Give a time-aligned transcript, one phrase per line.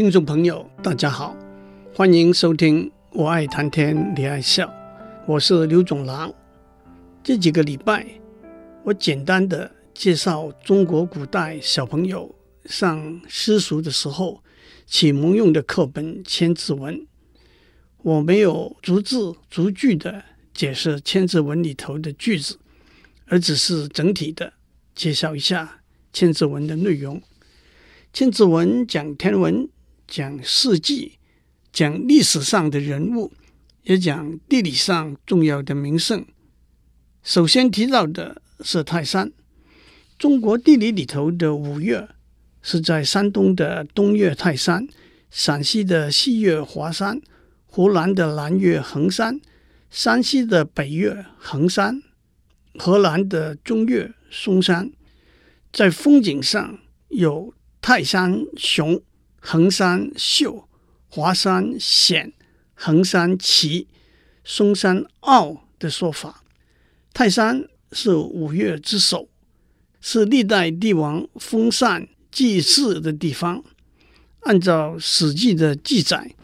[0.00, 1.36] 听众朋友，大家好，
[1.94, 4.66] 欢迎收听《我爱谈天，你爱笑》，
[5.26, 6.32] 我是刘总郎。
[7.22, 8.06] 这几个礼拜，
[8.82, 14.42] 我简单的介绍中国古代小朋友上私塾的时候
[14.86, 16.94] 启蒙用的课本《千字文》，
[17.98, 22.58] 我没有逐字逐句的解释《千字文》里头的句子，
[23.26, 24.54] 而只是整体的
[24.94, 25.82] 介绍一下。
[26.10, 27.20] 千字文的内容，
[28.14, 29.68] 千字文讲天文，
[30.10, 31.18] 讲事迹，
[31.72, 33.32] 讲历史上的人物，
[33.84, 36.26] 也讲地理上重要的名胜。
[37.22, 39.30] 首先提到的是泰山。
[40.18, 42.08] 中国地理里头的五岳
[42.60, 44.86] 是在山东的东岳泰山、
[45.30, 47.22] 陕西的西岳华山、
[47.66, 49.40] 湖南的南岳衡山、
[49.90, 52.02] 山西的北岳衡山、
[52.74, 54.90] 河南的中岳嵩山。
[55.72, 59.00] 在风景上有泰山雄、
[59.40, 60.68] 衡山秀、
[61.08, 62.32] 华山险、
[62.74, 63.88] 衡山奇、
[64.44, 66.44] 嵩山傲的说法。
[67.12, 69.28] 泰山是五岳之首，
[70.00, 73.64] 是历代帝王封禅祭祀的地方。
[74.40, 76.34] 按照《史记》的记载，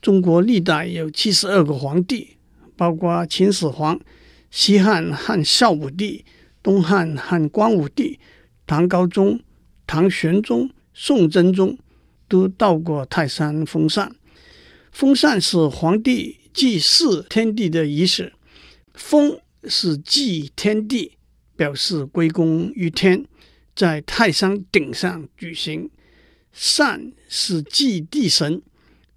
[0.00, 2.36] 中国历代有七十二个皇帝，
[2.76, 4.00] 包括秦始皇、
[4.50, 6.24] 西汉汉孝武帝、
[6.62, 8.18] 东汉汉光武帝。
[8.66, 9.38] 唐高宗、
[9.86, 11.76] 唐玄宗、宋真宗
[12.28, 14.14] 都到过泰山封禅。
[14.92, 18.32] 封禅是皇帝祭祀天地的仪式，
[18.94, 21.16] 封是祭天地，
[21.56, 23.24] 表示归功于天，
[23.74, 25.88] 在泰山顶上举行；
[26.52, 28.62] 禅是祭地神，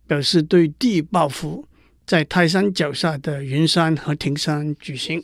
[0.07, 1.67] 表示对地报复，
[2.05, 5.23] 在泰山脚下的云山和亭山举行。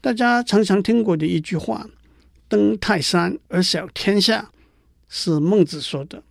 [0.00, 1.88] 大家常常听过的一句话。
[2.48, 4.52] 登泰山而小天下，
[5.08, 6.22] 是孟子说的。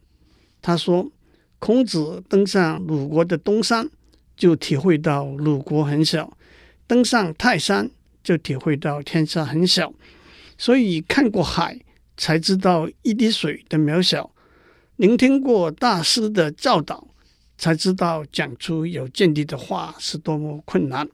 [0.65, 1.11] 他说，
[1.59, 3.87] 孔子登上鲁国的东山，
[4.35, 6.35] 就体会到鲁国很小；
[6.87, 7.91] 登上泰山，
[8.23, 9.93] 就体会到天下很小。
[10.57, 11.79] 所以看过海，
[12.17, 14.31] 才知道一滴水的渺小；
[14.95, 17.09] 聆听过大师的教导，
[17.59, 21.07] 才知道讲出有见地的话是多么困难。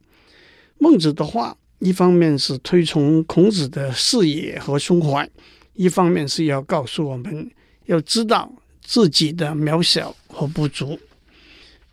[0.78, 1.58] 孟子的话。
[1.84, 5.28] 一方面是推崇孔子的视野和胸怀，
[5.74, 7.50] 一方面是要告诉我们
[7.88, 11.00] 要知道自己的渺小和不足。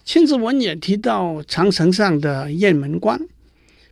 [0.04, 3.20] 千字文也提到长城上的雁门关，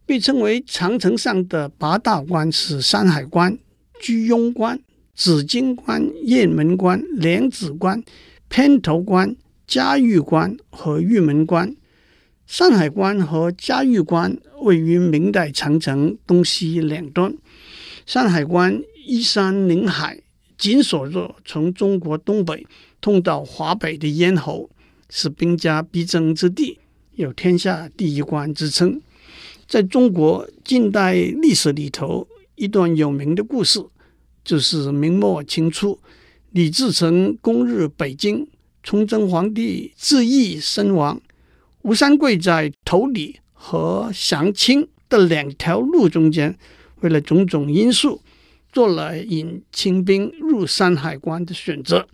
[0.07, 3.59] 被称为长城上的八大关是山海关、
[4.01, 4.81] 居庸关、
[5.15, 8.03] 紫荆关、雁门关、莲子关、
[8.49, 9.37] 偏头关、
[9.67, 11.77] 嘉峪关和玉门关。
[12.47, 17.37] 山海关和嘉峪关位于明代长城东西两端。
[18.07, 20.23] 山海关依山临海，
[20.57, 22.65] 紧锁着从中国东北
[23.06, 24.69] 通到华北的咽喉，
[25.11, 26.81] 是兵家必争之地，
[27.15, 29.00] 有“天下第一关”之称。
[29.69, 33.81] 在中国近代历史里头，一段有名的故事，
[34.45, 36.00] 就是明末清初，
[36.50, 38.45] 李自成攻入北京，
[38.83, 41.22] 崇祯皇帝自缢身亡。
[41.83, 46.59] 吴三桂在投李和降清的两条路中间，
[47.03, 48.21] 为了种种因素，
[48.72, 52.09] 做了引清兵入山海关的选择。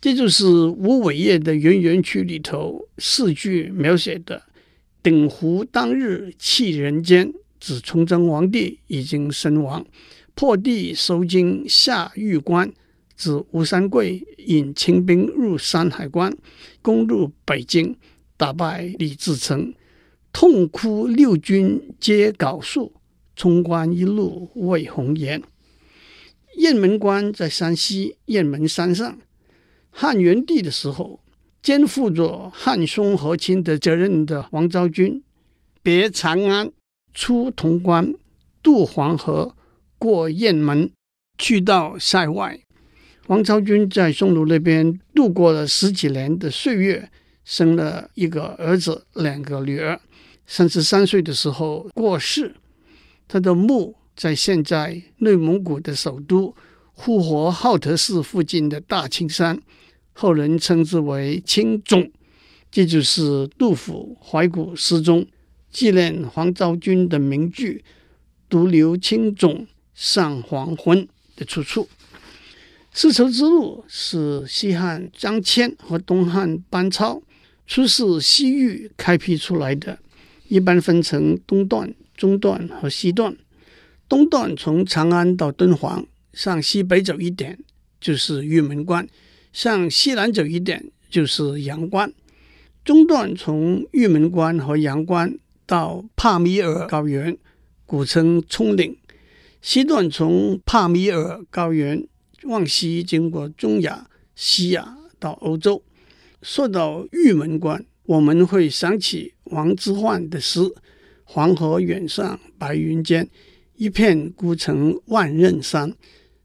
[0.00, 4.42] 这就是吴伟业的《圆圆曲》里头四句描写的
[5.02, 7.30] ：“鼎湖当日弃人间”，
[7.60, 9.84] 指崇祯皇帝已经身亡
[10.34, 12.72] ；“破地收京下玉关”，
[13.14, 16.34] 指吴三桂引清兵入山海关，
[16.80, 17.94] 攻入北京。
[18.38, 19.74] 打败李自成，
[20.32, 22.94] 痛哭六军皆缟素，
[23.36, 25.42] 冲冠一路为红颜。
[26.56, 29.18] 雁门关在山西雁门山上。
[29.90, 31.20] 汉元帝的时候，
[31.62, 35.22] 肩负着汉匈和亲的责任的王昭君，
[35.82, 36.72] 别长安，
[37.12, 38.14] 出潼关，
[38.62, 39.54] 渡黄河，
[39.98, 40.90] 过雁门，
[41.36, 42.60] 去到塞外。
[43.26, 47.10] 王昭君在匈奴那边度过了十几年的岁月。
[47.42, 50.00] 生了一个儿子，两个女儿。
[50.46, 52.54] 三十三岁的时候过世，
[53.26, 56.54] 他的墓在现在内蒙古的首都
[56.92, 59.60] 呼和浩特市附近的大青山，
[60.20, 62.12] 后人称之为青冢。
[62.70, 65.26] 这就是杜甫怀古诗中
[65.70, 67.82] 纪念黄昭君的名句
[68.50, 71.88] “独留青冢上黄昏”的出处。
[72.92, 77.22] 丝绸之路是西汉张骞和东汉班超。
[77.66, 80.00] 出使西域开辟出来的，
[80.48, 83.36] 一般分成东段、中段和西段。
[84.08, 87.56] 东段从长安到敦煌，向西北走一点
[88.00, 89.08] 就是玉门关，
[89.52, 92.12] 向西南走一点就是阳关。
[92.84, 97.36] 中段从玉门关和阳关到帕米尔高原，
[97.84, 98.94] 古称葱岭；
[99.60, 102.06] 西段从帕米尔高原
[102.44, 105.82] 往西经过中亚、西亚到欧洲。
[106.40, 110.60] 说到玉门关，我们会想起王之涣的诗
[111.24, 113.28] ：“黄河远上白云间，
[113.76, 115.94] 一片孤城万仞山。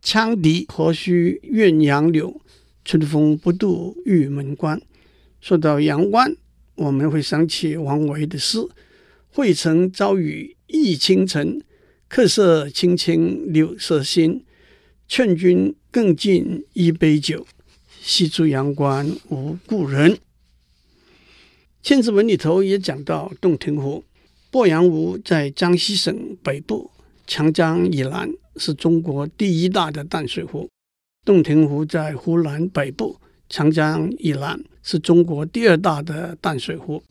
[0.03, 2.41] 羌笛何须怨杨柳，
[2.85, 4.81] 春风不度玉门关。”
[5.41, 6.33] 说到阳关，
[6.75, 8.59] 我们会想起王维的诗。
[9.35, 11.61] 渭城朝雨浥轻尘，
[12.07, 14.45] 客舍青青柳色新。
[15.07, 17.45] 劝君更尽一杯酒，
[18.01, 20.13] 西出阳关无故人。
[21.83, 24.03] 《千字文》里头也讲到洞庭湖。
[24.51, 26.89] 鄱阳湖在江西省北部，
[27.27, 30.67] 长江以南是中国第一大的淡水湖。
[31.25, 33.19] 洞庭湖在湖南北部，
[33.49, 37.03] 长江以南是中国第二大的淡水湖。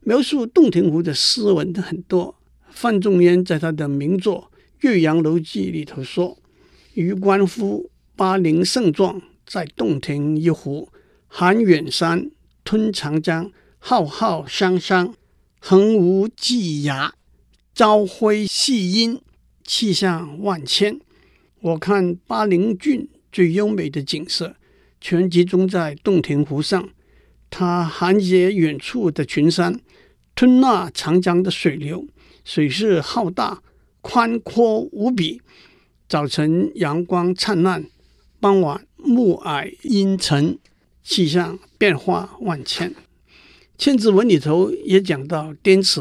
[0.00, 2.34] 描述洞庭湖的诗文很多。
[2.70, 4.50] 范仲淹在他的名作
[4.80, 6.38] 《岳阳楼记》里头说
[6.94, 10.88] ：“予观夫巴陵胜状，在洞庭一湖，
[11.28, 12.30] 含远山，
[12.64, 15.14] 吞长江，浩浩汤汤，
[15.60, 17.10] 横无际涯，
[17.74, 19.20] 朝晖夕阴，
[19.62, 20.98] 气象万千。”
[21.60, 24.54] 我看巴陵郡最优美的景色，
[25.00, 26.90] 全集中在洞庭湖上。
[27.50, 29.80] 它含接远处的群山。
[30.34, 32.06] 吞纳长江的水流，
[32.42, 33.62] 水势浩大，
[34.00, 35.42] 宽阔无比。
[36.08, 37.84] 早晨阳光灿烂，
[38.40, 40.58] 傍晚暮霭阴沉，
[41.02, 42.90] 气象变化万千。
[43.76, 46.00] 《千字文》里头也讲到滇池，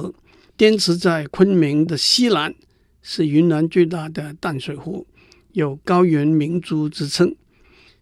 [0.55, 2.55] 滇池在昆明的西南，
[3.01, 5.05] 是云南最大的淡水湖，
[5.53, 7.36] 有“高原明珠”之称。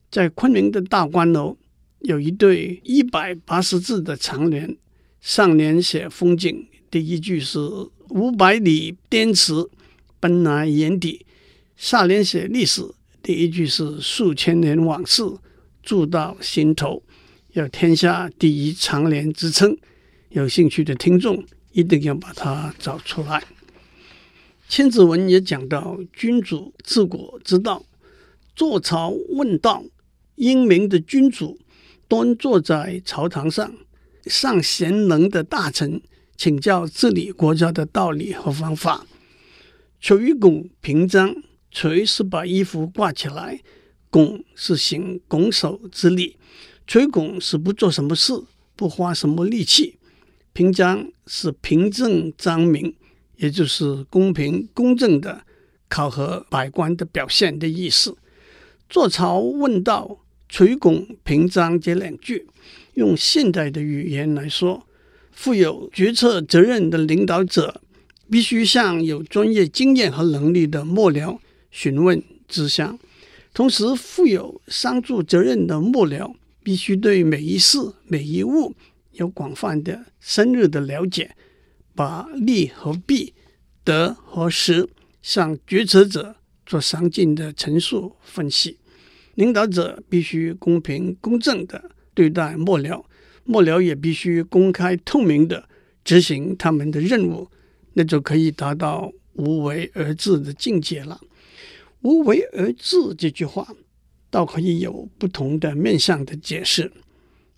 [0.10, 1.58] 在昆明的大观楼，
[2.00, 4.78] 有一对一百八十字的长联。
[5.22, 7.60] 上联写风景，第一句是
[8.10, 9.54] “五百里滇池，
[10.20, 11.26] 奔来眼底”；
[11.76, 12.82] 下联写历史，
[13.22, 15.24] 第一句是“数千年往事，
[15.84, 17.04] 筑到心头”，
[17.54, 19.78] 有天下第一长联之称。
[20.30, 23.40] 有兴趣的听众一定要把它找出来。
[24.70, 27.84] 《千字文》也讲到君主治国之道，
[28.56, 29.84] 坐朝问道，
[30.36, 31.60] 英明的君主
[32.08, 33.74] 端坐在朝堂上。
[34.26, 36.00] 向贤能的大臣
[36.38, 39.08] 请教治理国家的道理和方法。
[40.00, 41.36] 垂拱平章，
[41.72, 43.62] 垂是把衣服挂起来，
[44.12, 46.38] 拱是行拱手之礼。
[46.86, 48.34] 垂拱是不做什么事，
[48.76, 49.98] 不花什么力气。
[50.54, 52.94] 平章是平正章明，
[53.40, 55.42] 也就是公平公正的
[55.90, 58.16] 考核百官的表现的意思。
[58.90, 62.48] 坐朝问道，垂拱平章这两句。
[62.96, 64.86] 用现代的语言来说，
[65.32, 67.82] 负有决策责任的领导者
[68.30, 71.38] 必须向有专业经验和能力的幕僚
[71.72, 73.00] 询问知详，
[73.54, 78.76] 同时负有商助责任的幕僚必须对每一事每一物
[79.14, 81.34] 有广泛的、深入的了解，
[82.00, 83.34] 把利和弊、
[83.84, 84.88] 得和失
[85.22, 88.78] 向决策者做详尽的陈述分析。
[89.36, 91.92] 领导者必须公平公正的。
[92.14, 93.04] 对待幕僚，
[93.44, 95.68] 幕僚也必须公开透明的
[96.06, 97.50] 执行他们的任务，
[97.96, 101.20] 那就可以达到无为而治的境界了。
[102.04, 103.68] 无为而治这句话，
[104.30, 106.94] 倒可以有不同的面向的解释。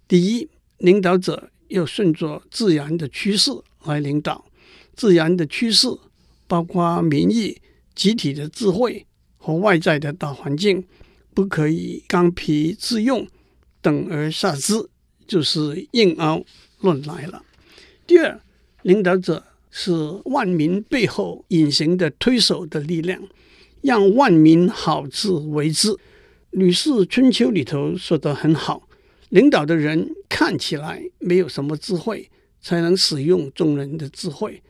[0.08, 3.52] 第一，领导者要顺着自然的趋势
[3.86, 4.46] 来领导，
[4.96, 5.88] 自然的趋势
[6.48, 7.58] 包括民意、
[7.96, 9.06] 集体的智慧
[9.38, 10.84] 和外在的大环境，
[11.34, 13.28] 不可以刚愎自用。
[13.82, 14.90] 等而下之，
[15.26, 16.44] 就是硬凹
[16.82, 17.44] 乱来了。
[18.06, 18.40] 第二，
[18.84, 19.92] 领导者是
[20.26, 23.20] 万民背后隐形的推手的力量，
[23.82, 25.90] 让万民好自为之。
[26.52, 28.88] 《吕氏春秋》里头说得很好：
[29.30, 32.30] 领导的人看起来没有什么智慧，
[32.62, 34.62] 才能使用众人的智慧；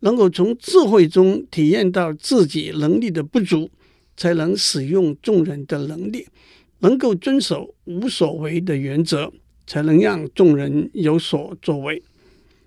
[0.00, 3.70] 能够从智慧中体验到自己能力的不足，
[4.16, 6.26] 才能使用众人的能力。
[6.82, 9.30] 能够遵守无所为的原则，
[9.66, 12.02] 才能让众人有所作为。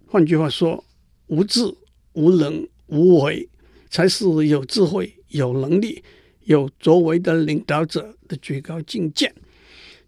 [0.05, 0.83] 换句话说，
[1.25, 1.73] 无智、
[2.13, 3.49] 无能、无为，
[3.89, 6.03] 才是有智慧、有能力、
[6.43, 9.33] 有作为的领导者的最高境界。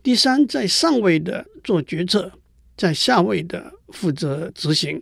[0.03, 2.31] 第三，在上位的做决策，
[2.77, 5.01] 在下位的负责执行。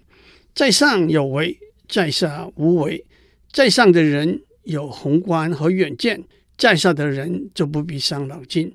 [0.53, 3.05] 在上有为，在下无为。
[3.51, 6.23] 在上的人有宏观和远见，
[6.57, 8.73] 在下的人就不必伤脑筋。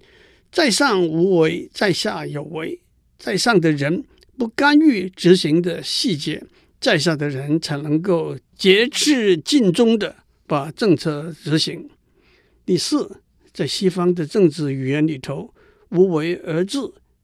[0.50, 2.80] 在上无为，在下有为；
[3.18, 4.04] 在上的人
[4.36, 6.42] 不干预执行的细节，
[6.80, 11.90] 在下的人才能够节制尽忠的把政策执行。
[12.64, 13.20] 第四，
[13.52, 15.52] 在西方的政治语言里头，
[15.90, 16.78] 无为而治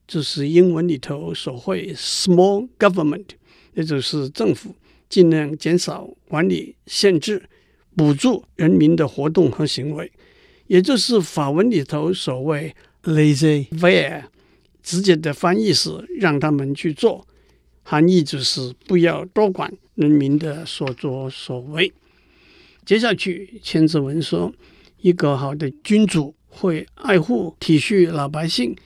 [0.06, 3.26] 就是英文里头所谓 small government，
[3.75, 4.75] 也就是政府
[5.08, 7.42] 尽量减少管理、限制、
[7.96, 10.11] 补助人民的活动和行为，
[10.66, 14.25] 也就是法文里头所谓 lazy bear。
[14.82, 17.26] 直接的翻译是让他们去做，
[17.82, 21.90] 含义就是不要多管人民的所作所为。
[22.84, 24.52] 接下去，千字文说，
[25.00, 28.76] 一个好的君主会爱护体恤老百姓，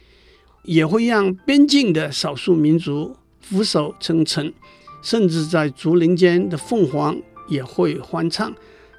[0.62, 4.52] 也会让边境的少数民族俯首称臣，
[5.02, 7.16] 甚至在竹林间的凤凰
[7.48, 8.52] 也会欢唱，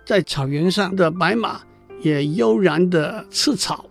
[0.06, 1.62] 在草原上的白马
[2.01, 3.86] 也悠然的吃草。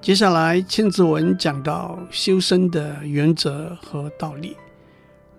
[0.00, 4.56] 接下来，千字文讲到修身的原则和道理：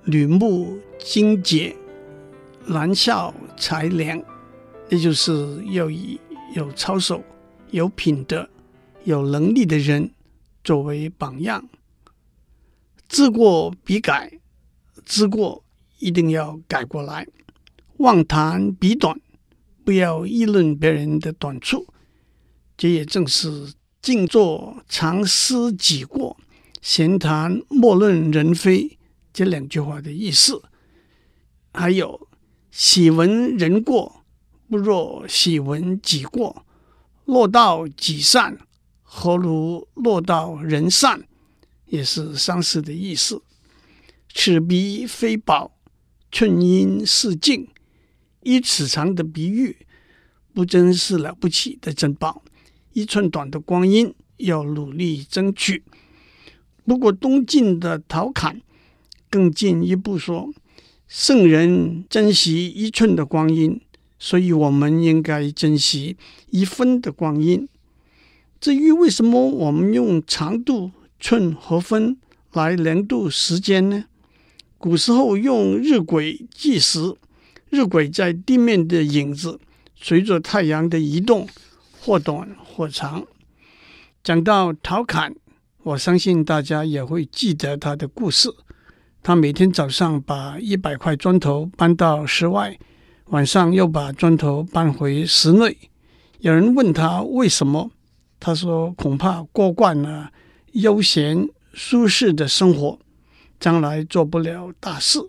[0.03, 1.75] 吕木精洁，
[2.67, 4.19] 兰笑才良，
[4.89, 6.19] 也就是要以
[6.55, 7.23] 有操守、
[7.69, 8.49] 有品德、
[9.03, 10.11] 有能力的人
[10.63, 11.69] 作为榜样。
[13.07, 14.39] 知过必改，
[15.05, 15.63] 知过
[15.99, 17.27] 一定要改过来。
[17.97, 19.19] 妄谈彼短，
[19.83, 21.85] 不要议论别人的短处。
[22.77, 23.73] 这也正是。
[24.01, 26.37] 静坐常思己过，
[26.81, 28.97] 闲谈莫论人非。
[29.33, 30.63] 这两句话的意思，
[31.73, 32.28] 还有
[32.71, 34.23] 喜闻人过，
[34.69, 36.65] 不若喜闻己过。
[37.25, 38.57] 落到己善，
[39.03, 41.23] 何如落到人善？
[41.85, 43.41] 也是相似的意思。
[44.27, 45.71] 尺璧非宝，
[46.31, 47.67] 寸阴是镜。
[48.41, 49.77] 一尺长的碧玉，
[50.53, 52.43] 不真是了不起的珍宝。
[52.93, 55.83] 一寸短的光阴要努力争取。
[56.85, 58.61] 不过东晋的陶侃
[59.29, 60.51] 更进一步说
[61.09, 63.81] ：“圣人珍惜一寸的光阴，
[64.19, 66.15] 所以我们应该珍惜
[66.51, 67.67] 一分的光阴。”
[68.61, 72.15] 至于为什么我们用长度、寸和分
[72.53, 74.05] 来量度时间呢？
[74.77, 77.15] 古时候用日晷计时，
[77.71, 79.59] 日晷在地面的影子
[79.95, 81.47] 随着太阳的移动，
[81.99, 83.25] 或短或长。
[84.23, 85.33] 讲到陶侃，
[85.81, 88.53] 我相信大家也会记得他的故事。
[89.21, 92.77] 他每天早上把一百块砖头搬到室外，
[93.25, 95.77] 晚上又把砖头搬回室内。
[96.39, 97.91] 有人问他为什么，
[98.39, 100.31] 他说恐怕过惯了
[100.71, 102.97] 悠闲舒适的生活，
[103.59, 105.19] 将来做不了大事。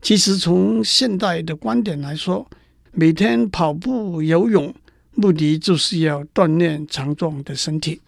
[0.00, 2.48] 其实从现代的观点来说，
[2.92, 4.74] 每天跑步、游泳。
[5.18, 8.02] 目的就是要锻炼强壮的身体。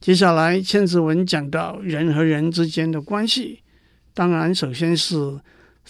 [0.00, 3.58] 接下来，千字文讲到人和人之间的关系，
[4.18, 5.40] 当然首先是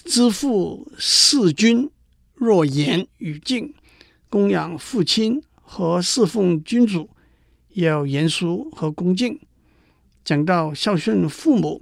[0.04, 1.90] 知父事君，
[2.34, 3.72] 若严与敬，
[4.28, 7.08] 供养父亲和侍奉君主
[7.70, 9.40] 要严肃和恭敬。
[10.22, 11.80] 讲到孝顺父母，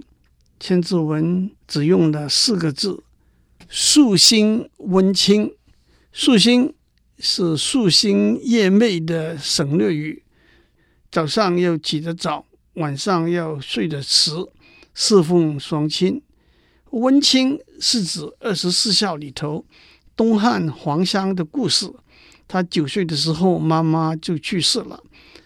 [0.57, 3.03] 千字文只用了四个字：
[3.69, 5.53] 夙兴温亲。
[6.13, 6.73] 夙兴。
[7.19, 10.23] 是夙兴夜寐的省略语，
[11.11, 14.31] 早上要起得早，晚上要睡得迟，
[14.93, 16.21] 侍奉双亲。
[16.91, 19.65] 温亲是指二十四孝里头
[20.15, 21.91] 东汉黄香的故事。
[22.47, 25.03] 他九岁的时候，妈妈就去世了，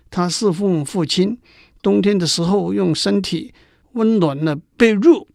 [0.09, 1.37] 他侍奉父亲，
[1.81, 3.53] 冬天的时候用身体
[3.93, 5.25] 温暖了被褥，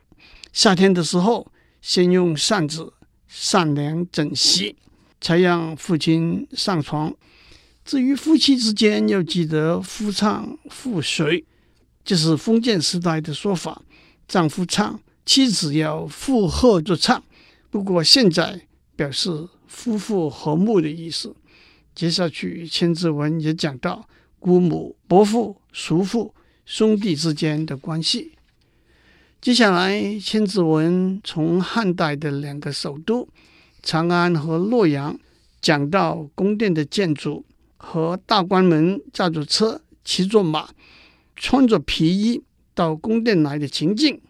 [0.53, 2.93] 夏天的时候先用扇子
[3.27, 4.77] 扇凉枕席。
[5.19, 7.13] 才让父亲上床。
[7.85, 11.45] 至于夫妻之间，要记得夫唱妇随，
[12.05, 13.83] 这是封建时代的说法。
[14.29, 17.23] 丈夫唱，妻子要附和着唱。
[17.69, 18.63] 不过现在
[18.95, 21.37] 表示夫妇和睦的意思。
[21.95, 28.33] 接下去，千字文也讲到姑母、伯父、叔父、兄弟之间的关系。
[29.41, 33.29] 接下来，千字文从汉代的两个首都。
[33.83, 35.19] 长安和洛阳
[35.61, 37.45] 讲到宫殿的建筑
[37.77, 40.69] 和大官们驾着车、骑着马、
[41.37, 42.43] 穿着皮衣
[42.75, 44.21] 到宫殿来的情景。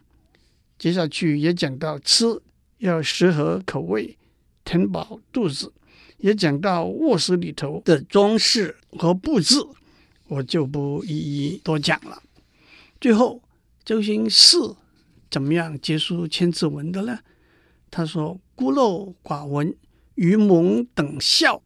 [0.78, 2.40] 接下去也讲到吃
[2.78, 4.16] 要适合口味，
[4.64, 5.72] 填饱肚子，
[6.18, 9.56] 也讲到卧室里头的装饰和布置，
[10.28, 12.22] 我就不一一多讲了。
[13.00, 13.42] 最后，
[13.84, 14.56] 周星驰
[15.30, 17.18] 怎么样结束千字文的呢？
[17.90, 18.40] 他说。
[18.58, 19.76] 孤陋寡闻，
[20.14, 21.60] 愚蒙等笑，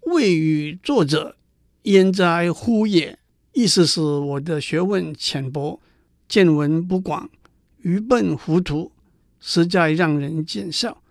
[0.00, 1.36] 未与作者
[1.84, 3.16] 焉哉乎也？
[3.52, 5.80] 意思是我的学问浅薄，
[6.26, 7.30] 见闻不广，
[7.84, 8.90] 愚笨糊涂，
[9.40, 11.02] 实在让人见笑。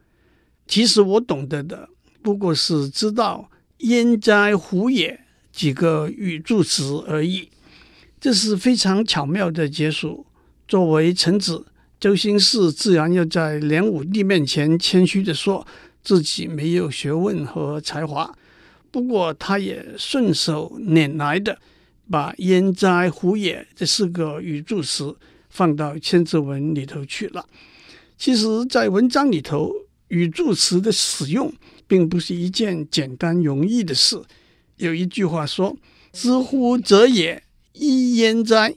[0.68, 1.88] 其实我懂得的
[2.22, 5.20] 不过是知道“焉哉乎也”
[5.54, 7.50] 几个语助词而已。
[8.20, 10.26] 这是非常巧妙的结束。
[10.68, 11.66] 作为臣子，
[12.00, 15.68] 周星驰自然要在梁武帝面前谦虚地说
[16.02, 18.36] 自己没有学问和才华。
[18.90, 21.60] 不过，他也顺手拈来的
[22.10, 25.16] 把“焉哉乎也”这四个语助词
[25.54, 27.48] 放到《千字文》里头去了。
[28.18, 29.72] 其实，在文章里头，
[30.08, 31.54] 语助词的使用
[31.88, 34.20] 并不是一件简单容易的事。
[34.78, 35.78] 有一句话说
[36.12, 37.44] ：“知乎者也。”
[37.74, 38.76] 一焉哉，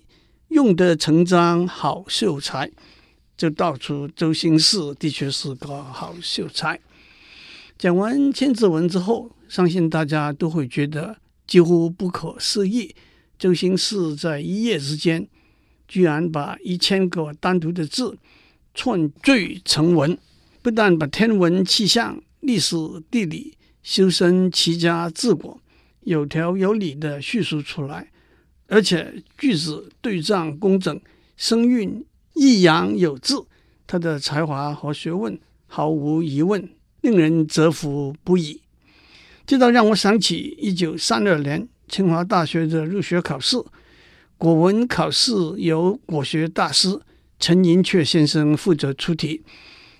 [0.48, 2.70] 用得成章，好秀才，
[3.36, 6.78] 就道出周星驰的确是个好秀才。
[7.78, 11.16] 讲完《千字文》之后，相信大家都会觉得
[11.46, 12.94] 几乎不可思议：
[13.38, 15.28] 周星驰在一夜之间，
[15.88, 18.18] 居然把一千个单独的字
[18.74, 20.18] 串缀成文，
[20.62, 22.76] 不但把天文气象、历史
[23.10, 25.60] 地理、修身齐家治国
[26.00, 28.10] 有条有理的叙述出来。
[28.68, 31.00] 而且句子对仗工整，
[31.36, 33.34] 声韵抑扬有致，
[33.86, 36.68] 他的才华和学问毫无疑问，
[37.00, 38.60] 令人折服不已。
[39.46, 43.56] 这倒让我想起一九三二年清华大学的入学考试，
[44.38, 47.00] 国文考试由国学大师
[47.38, 49.42] 陈寅恪先生负责出题，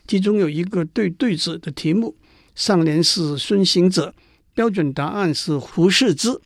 [0.06, 2.14] 其中有一个对对子的题目，
[2.54, 4.14] 上联是孙行者，
[4.54, 6.38] 标准答案是胡适之。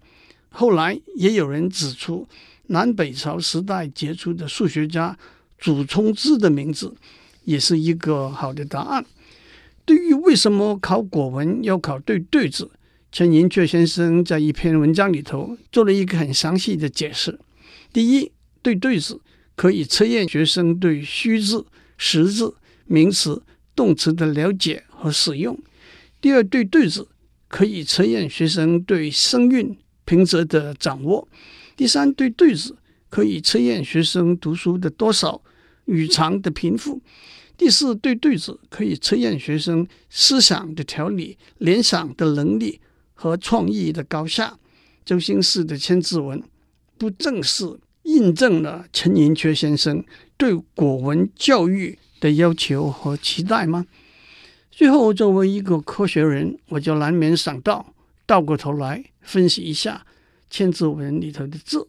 [0.51, 2.29] 后来也有人指出，
[2.69, 5.19] 南北朝时代杰出的数学家
[5.59, 6.95] 祖冲之的名字
[7.45, 9.05] 也是一个好的答案。
[9.85, 12.71] 对于为什么考国文要考对对子，
[13.11, 17.37] 陈寅恪先生在一篇文章里头做了一个很详细的解释。
[17.93, 19.21] 第一，对对子
[19.55, 22.55] 可以测验学生对虚字、实字、
[22.87, 23.43] 名词、
[23.75, 25.55] 动词的了解和使用；
[26.21, 27.09] 第二，对对子
[27.49, 29.77] 可以测验学生对声韵。
[30.07, 31.29] 平仄的掌握，
[31.77, 32.77] 第三，对对子
[33.09, 35.41] 可以测验学生读书的多少、
[35.85, 36.99] 语长的贫富；
[37.57, 42.81] 第四，对对子可以测验学生思想的条理、联想的能力
[43.15, 44.59] 和创意的高下。
[45.05, 46.41] 周星驰的《千字文》
[47.01, 50.05] 不正是印证了陈寅恪先生
[50.37, 53.87] 对国文教育的要求和期待吗？
[54.71, 57.95] 最后，作为一个科学人，我就难免想到。
[58.27, 60.05] 倒过头来分析一下
[60.51, 61.89] 《千字文》里头的字。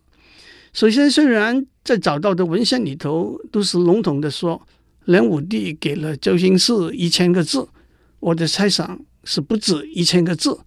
[0.72, 4.66] 首先，虽然在找到的文献里头都是笼统的说
[5.04, 7.68] 梁武帝给了周星驰一千个字，
[8.22, 10.58] 我的猜想是不止一千个字。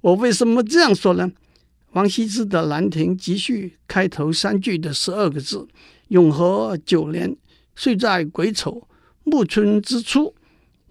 [0.00, 1.30] 我为什么这样说呢？
[1.92, 5.68] 王羲之的《兰亭集序》开头三句的十二个字
[6.08, 7.36] “永和九年，
[7.76, 8.88] 岁在癸丑，
[9.24, 10.34] 暮春之初”，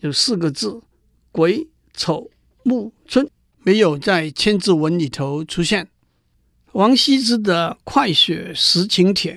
[0.02, 0.82] 有四个字
[1.32, 2.30] “癸丑
[2.64, 3.28] 暮春”。
[3.64, 5.88] 没有在《千字文》里头出现。
[6.72, 9.36] 王羲之的《快雪时晴帖》，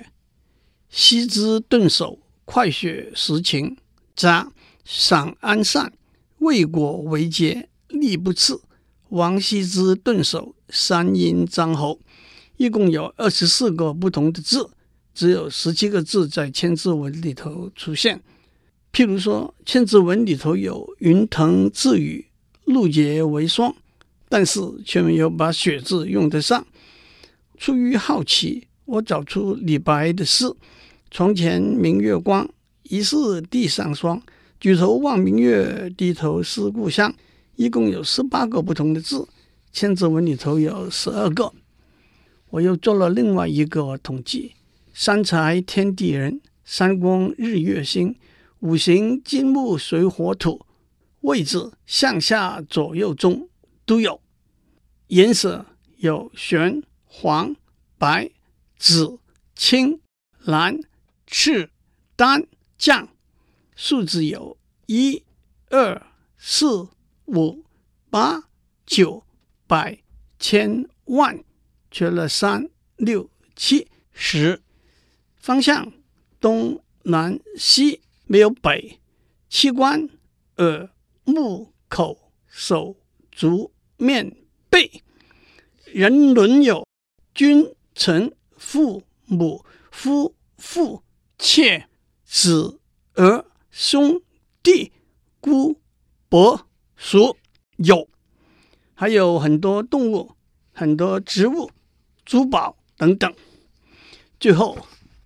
[0.89, 3.77] 羲之顿首，快雪时晴，
[4.17, 4.51] 札
[4.85, 5.93] 赏安善，
[6.39, 8.63] 未果为节，力不次。
[9.15, 12.01] 王羲之顿首，山阴张侯，
[12.57, 14.69] 一共有二十四个不同的字，
[15.15, 18.21] 只有十七个字在《千字文》里头出现。
[18.93, 22.27] 譬如说，《千字文》里头有云腾致雨，
[22.65, 23.73] 露结为霜。
[24.29, 26.67] 但是却没有把“雪”字用得上。
[27.57, 30.53] 出于好奇，我找出李白的诗
[31.13, 32.49] ：“床前明月光，
[32.83, 34.21] 疑是地上霜。
[34.59, 37.15] 举头望明月，低头思故乡。”
[37.57, 39.19] 一共有十八个不同的字，
[39.73, 41.53] 《千字文》里头有十二个。
[42.51, 44.55] 我又做了另外一个统计：
[44.93, 48.17] 三才天地人，三光日月星，
[48.61, 50.65] 五行金木水火土，
[51.21, 53.49] 位置上下左右中
[53.85, 54.21] 都有。
[55.09, 55.67] 颜色
[55.99, 57.55] 有玄、黄、
[57.99, 58.31] 白、
[58.79, 59.19] 紫、
[59.55, 60.01] 青、
[60.41, 60.81] 蓝、
[61.27, 61.71] 赤、
[62.17, 62.47] 丹、
[62.79, 63.09] 酱。
[63.77, 65.23] 数字有一、
[65.71, 66.07] 二、
[66.39, 66.87] 四、
[67.27, 67.65] 五、
[68.11, 68.49] 八、
[68.87, 69.25] 九、
[69.67, 70.03] 百、
[70.39, 71.43] 千、万，
[71.91, 74.63] 缺了三、六、七、十。
[75.37, 75.93] 方向
[76.41, 79.01] 东南西，没有北。
[79.49, 80.09] 器官
[80.57, 80.91] 耳、
[81.25, 82.97] 目、口、手、
[83.31, 84.37] 足、面。
[84.71, 85.05] 背
[85.85, 86.85] 人伦有
[87.33, 91.05] 君臣父母夫妇
[91.39, 91.89] 妾
[92.25, 92.81] 子
[93.13, 94.21] 儿兄
[94.65, 94.91] 弟
[95.41, 95.81] 姑
[96.29, 96.67] 伯
[97.07, 97.37] 叔
[97.77, 98.09] 友。
[98.95, 100.33] 还有很多动物、
[100.73, 101.71] 很多植物、
[102.25, 103.31] 珠宝等等。
[104.41, 104.79] 最后，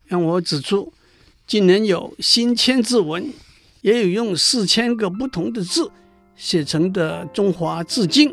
[0.05, 0.93] 让我指出，
[1.47, 3.33] 今年有新千字文，
[3.83, 5.89] 也有用四千个不同的字
[6.35, 8.29] 写成的《中华字经》，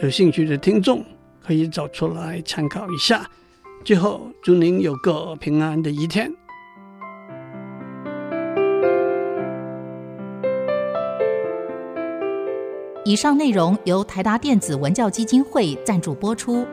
[0.00, 1.04] 有兴趣的听众
[1.42, 3.28] 可以找出来参考一下。
[3.84, 6.32] 最后，祝您有个平安的一天。
[13.08, 16.66] 以上内容由台达电子文教基金会赞助播出。